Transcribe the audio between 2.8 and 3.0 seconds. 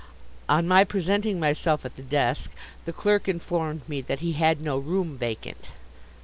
the